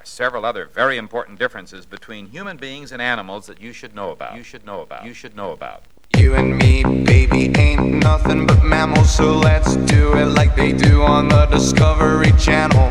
[0.00, 4.12] are several other very important differences between human beings and animals that you should know
[4.12, 4.34] about.
[4.34, 5.04] You should know about.
[5.04, 5.82] You should know about.
[6.16, 11.02] You and me, baby, ain't nothing but mammals, so let's do it like they do
[11.02, 12.90] on the Discovery Channel.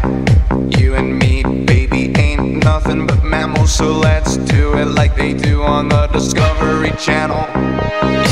[0.78, 5.64] You and me, baby, ain't nothing but mammals, so let's do it like they do
[5.64, 7.44] on the Discovery Channel.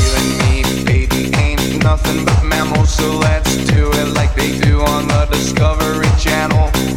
[0.02, 4.82] You and me, baby, ain't nothing but mammals, so let's do it like they do
[4.82, 6.97] on the Discovery Channel.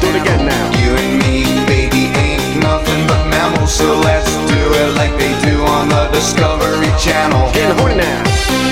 [0.21, 0.71] Again now.
[0.79, 5.63] You and me, baby, ain't nothing but mammals, so let's do it like they do
[5.63, 7.51] on the Discovery Channel.
[7.53, 8.70] Getting horny now.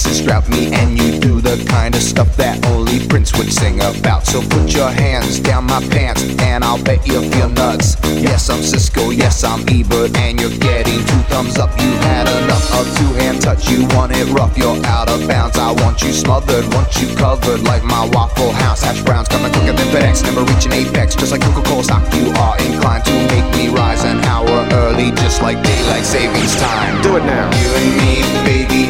[0.00, 0.48] Sex is a Texas drought.
[0.48, 4.26] Me and you do the kind of stuff that only Prince would sing about.
[4.26, 7.96] So put your hands down my pants, and I'll bet you'll feel nuts.
[8.04, 9.10] Yes, I'm Cisco.
[9.10, 11.70] Yes, I'm Ebert, and you're getting two thumbs up.
[11.80, 13.68] You had enough of two-hand touch.
[13.68, 14.56] You want it rough.
[14.56, 15.58] You're out of bounds.
[15.58, 19.28] I want you smothered, want you covered like my Waffle House hash browns.
[19.28, 21.14] Coming quicker than FedEx, never reaching apex.
[21.14, 25.42] Just like Coca-Cola stock, you are inclined to make me rise an hour early, just
[25.42, 27.02] like daylight savings time.
[27.02, 27.50] Do it now.
[27.52, 28.89] You and me, baby,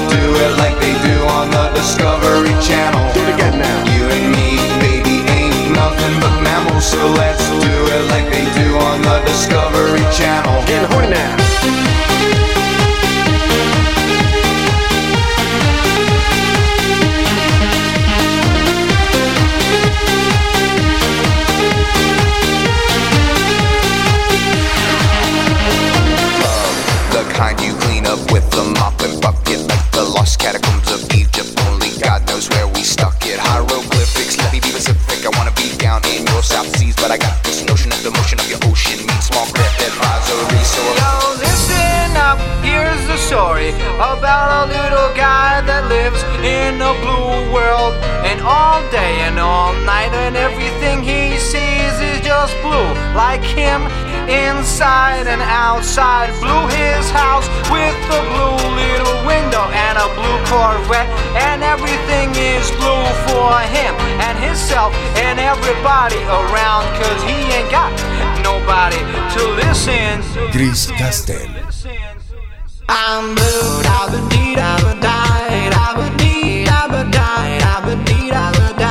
[48.43, 52.89] all day and all night, and everything he sees is just blue.
[53.13, 53.81] Like him,
[54.27, 56.29] inside and outside.
[56.39, 61.09] Blue his house with a blue little window and a blue Corvette.
[61.37, 63.93] And everything is blue for him
[64.23, 66.85] and himself and everybody around.
[66.99, 67.91] Cause he ain't got
[68.43, 68.99] nobody
[69.35, 70.51] to listen to.
[70.51, 71.49] Chris Castel.
[72.89, 77.79] I'm blue, da ba dee da ba die, da ba dee da ba die, da
[77.85, 78.90] ba Piranga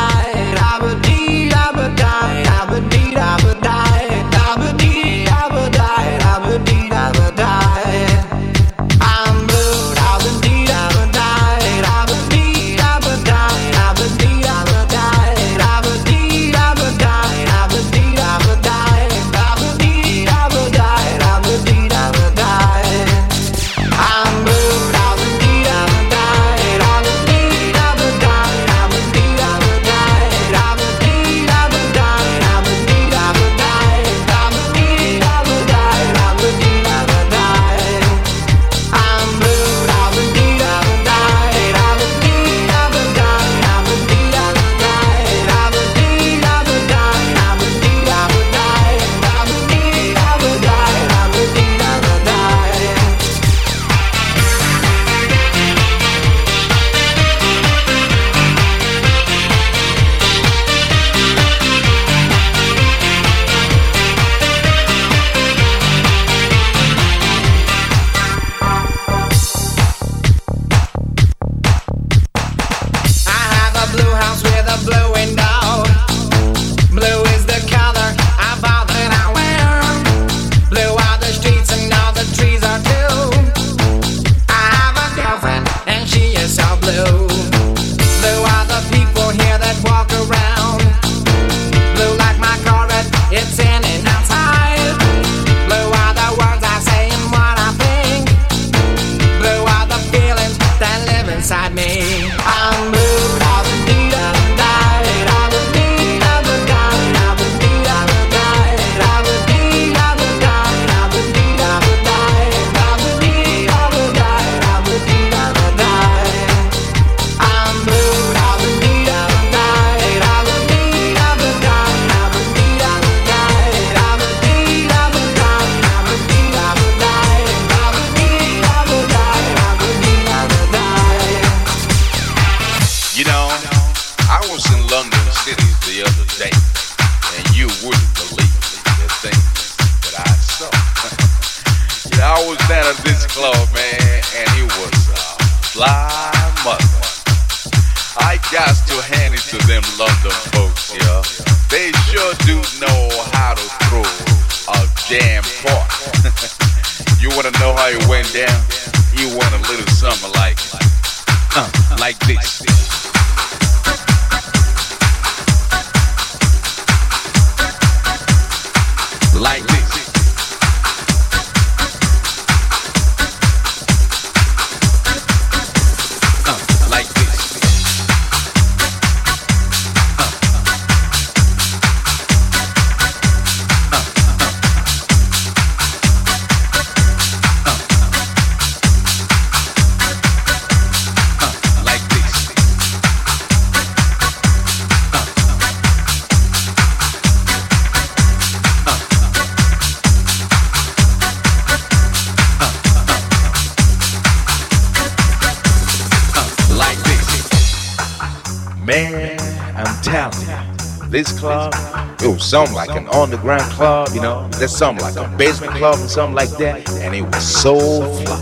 [211.24, 211.74] this club,
[212.22, 215.98] it was something like an underground club, you know, there's something like a basement club
[215.98, 218.40] and something like that, and it was so fly.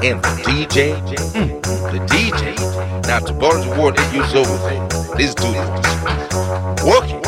[0.00, 0.96] And the DJ,
[1.36, 1.60] mm,
[1.92, 2.56] the DJ,
[3.06, 4.88] now to the word they use over there,
[5.18, 7.20] this dude was working.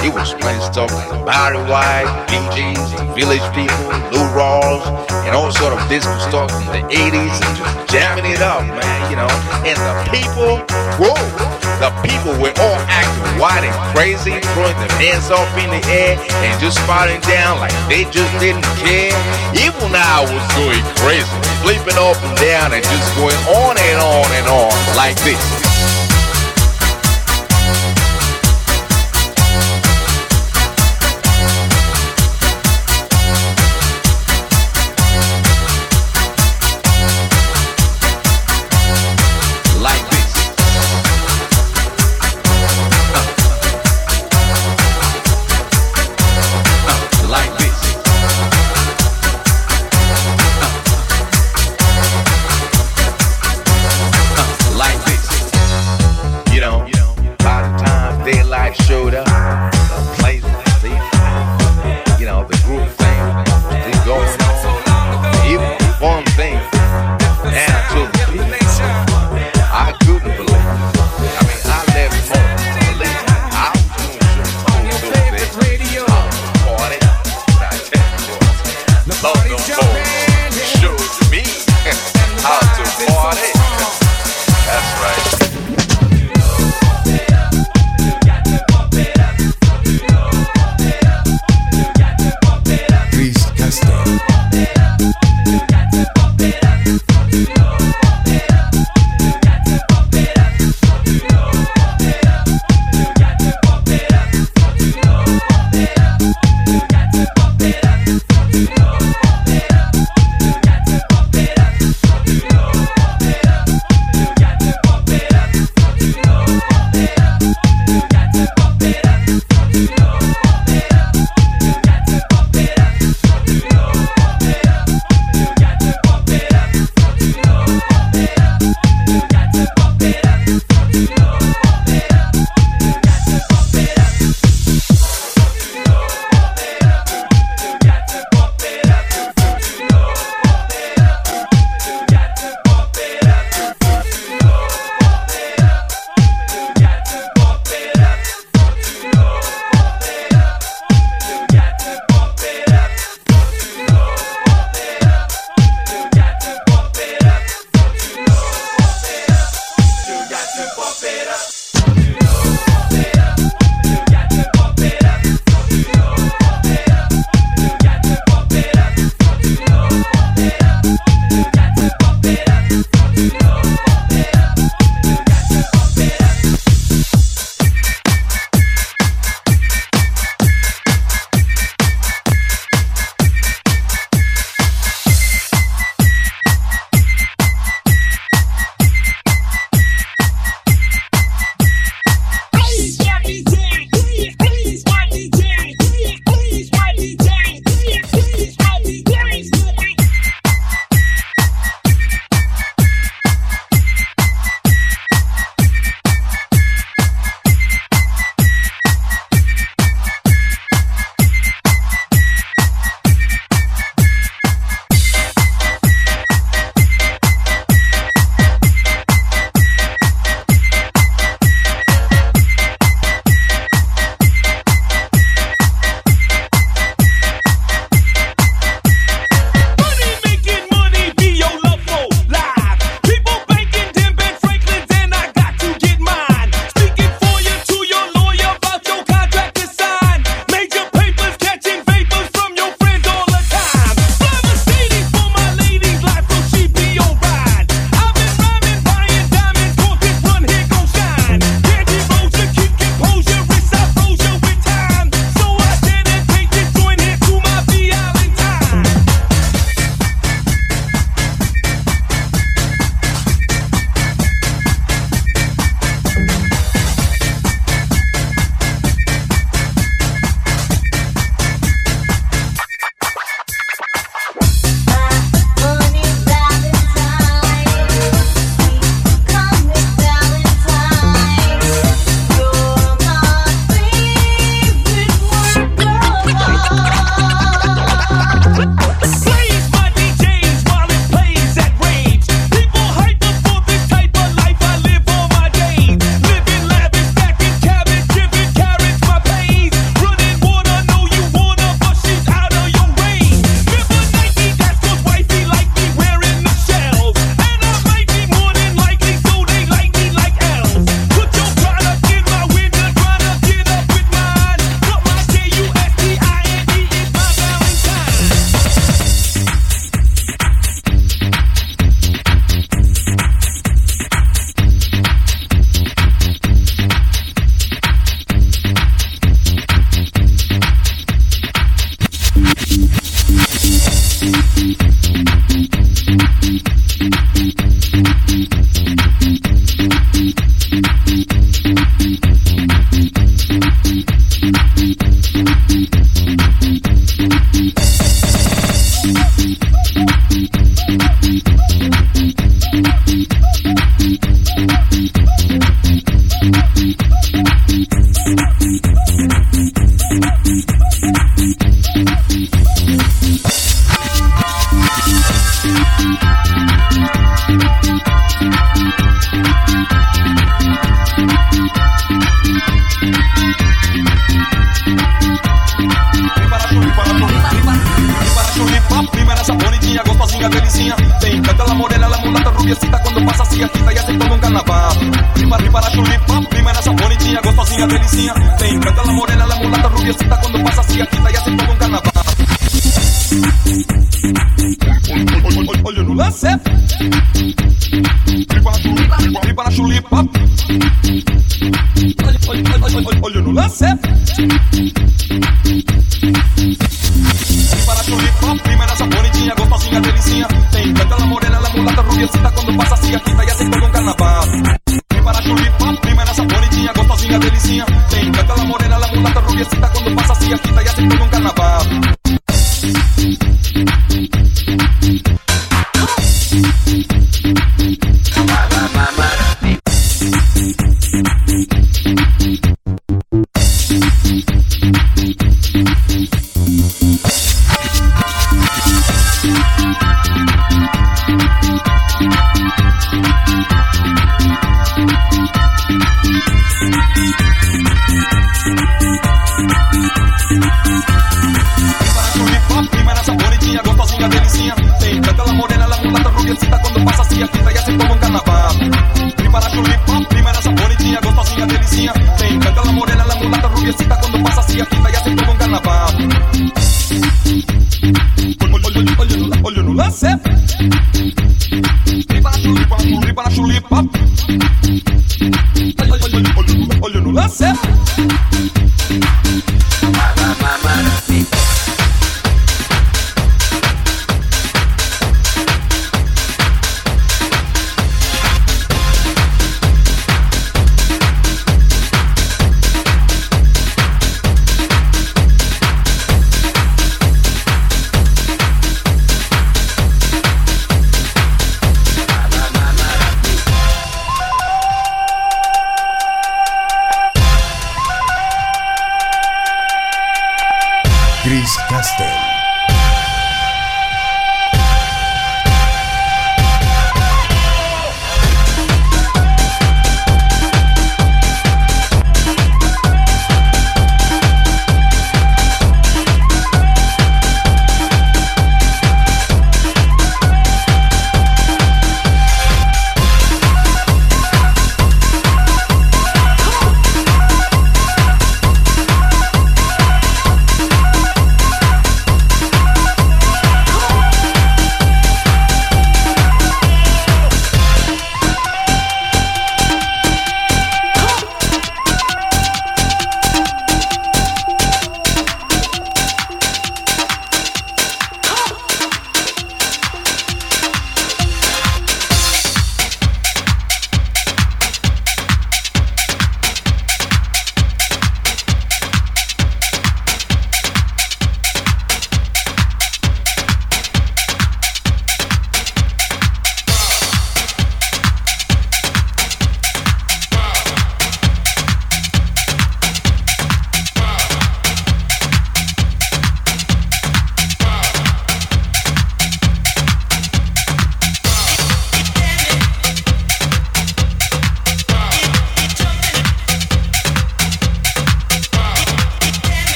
[0.00, 4.80] He was playing stuff like Barry White, the Village People, Lou Rawls,
[5.26, 9.10] and all sort of disco stuff from the 80s and just jamming it up, man,
[9.10, 9.28] you know.
[9.68, 10.64] And the people,
[10.96, 15.82] whoa, the people were all acting wild and crazy, throwing their hands up in the
[15.90, 19.14] air and just falling down like they just didn't care.
[19.54, 21.26] Even I was going crazy,
[21.62, 23.57] flipping up and down and just going on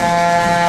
[0.00, 0.59] Música